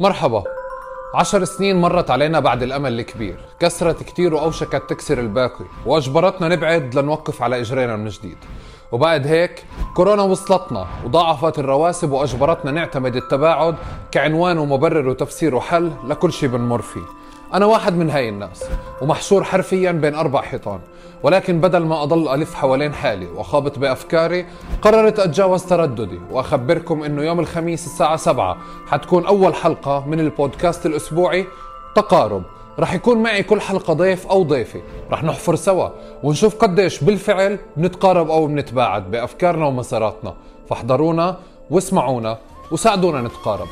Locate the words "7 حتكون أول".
28.16-29.54